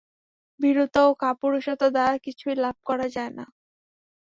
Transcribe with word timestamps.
ভীরুতা 0.59 1.01
ও 1.07 1.19
কাপুরুষতা 1.21 1.87
দ্বারা 1.89 2.15
কিছুই 2.25 2.55
লাভ 2.55 2.75
করা 2.85 3.07
যায় 3.15 3.31
না। 3.37 3.45